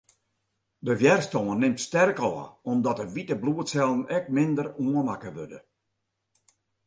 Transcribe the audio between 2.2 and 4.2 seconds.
ôf, omdat de wite bloedsellen